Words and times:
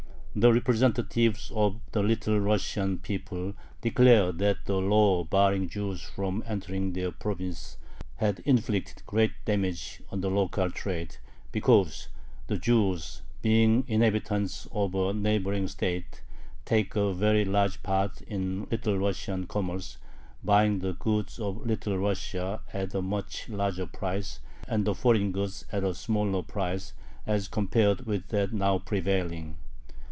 The 0.33 0.53
representatives 0.53 1.51
of 1.53 1.81
the 1.91 2.01
Little 2.01 2.39
Russian 2.39 2.99
people 2.99 3.53
declare 3.81 4.31
that 4.31 4.63
the 4.63 4.77
law 4.79 5.25
barring 5.25 5.67
Jews 5.67 6.01
from 6.03 6.41
entering 6.47 6.93
their 6.93 7.11
province 7.11 7.77
had 8.15 8.39
inflicted 8.45 9.05
great 9.05 9.33
damage 9.43 10.01
on 10.09 10.21
the 10.21 10.29
local 10.29 10.71
trade, 10.71 11.17
because 11.51 12.07
the 12.47 12.57
Jews, 12.57 13.23
"being 13.41 13.83
inhabitants 13.89 14.69
of 14.71 14.95
a 14.95 15.11
neighboring 15.11 15.67
state, 15.67 16.21
take 16.63 16.95
a 16.95 17.13
very 17.13 17.43
large 17.43 17.83
part 17.83 18.21
in 18.21 18.67
Little 18.71 18.97
Russian 18.97 19.45
commerce, 19.47 19.97
buying 20.45 20.79
the 20.79 20.93
goods 20.93 21.39
of 21.39 21.65
Little 21.67 21.97
Russia 21.97 22.61
at 22.71 22.95
a 22.95 23.01
much 23.01 23.49
larger 23.49 23.85
price, 23.85 24.39
and 24.65 24.85
the 24.85 24.95
foreign 24.95 25.33
goods 25.33 25.65
at 25.73 25.83
a 25.83 25.93
smaller 25.93 26.41
price, 26.41 26.93
as 27.27 27.49
compared 27.49 28.05
with 28.05 28.29
that 28.29 28.53
now 28.53 28.79
prevailing." 28.79 29.57